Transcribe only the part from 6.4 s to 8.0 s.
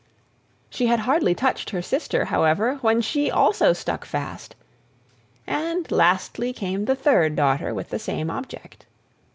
came the third daughter with the